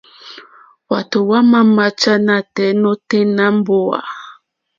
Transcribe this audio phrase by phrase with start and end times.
[0.87, 3.99] Hwátò hwámà máchá nátɛ̀ɛ̀ nôténá mbówà.